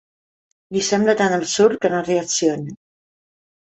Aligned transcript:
Li 0.77 0.81
sembla 0.87 1.15
tan 1.21 1.37
absurd 1.37 1.79
que 1.85 1.93
no 1.97 2.01
reacciona. 2.09 2.77